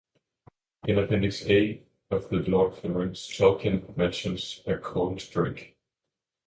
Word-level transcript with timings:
In 0.87 0.97
Appendix 0.97 1.45
A 1.47 1.83
of 2.09 2.27
"The 2.29 2.37
Lord 2.37 2.73
of 2.73 2.81
the 2.81 2.89
Rings" 2.91 3.27
Tolkien 3.27 3.95
mentions 3.95 4.63
a 4.65 4.75
"Cold-drake". 4.75 5.77